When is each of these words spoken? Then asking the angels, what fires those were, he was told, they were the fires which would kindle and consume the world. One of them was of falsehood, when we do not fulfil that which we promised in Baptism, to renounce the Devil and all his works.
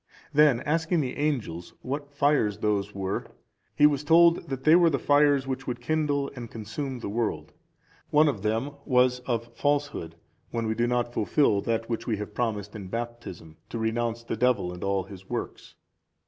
Then 0.33 0.61
asking 0.61 1.01
the 1.01 1.15
angels, 1.15 1.75
what 1.83 2.11
fires 2.11 2.57
those 2.57 2.95
were, 2.95 3.27
he 3.75 3.85
was 3.85 4.03
told, 4.03 4.37
they 4.47 4.75
were 4.75 4.89
the 4.89 4.97
fires 4.97 5.45
which 5.45 5.67
would 5.67 5.79
kindle 5.79 6.31
and 6.35 6.49
consume 6.49 6.97
the 6.97 7.07
world. 7.07 7.53
One 8.09 8.27
of 8.27 8.41
them 8.41 8.71
was 8.83 9.19
of 9.27 9.53
falsehood, 9.55 10.15
when 10.49 10.65
we 10.65 10.73
do 10.73 10.87
not 10.87 11.13
fulfil 11.13 11.61
that 11.61 11.87
which 11.87 12.07
we 12.07 12.17
promised 12.25 12.75
in 12.75 12.87
Baptism, 12.87 13.57
to 13.69 13.77
renounce 13.77 14.23
the 14.23 14.35
Devil 14.35 14.73
and 14.73 14.83
all 14.83 15.03
his 15.03 15.29
works. 15.29 15.75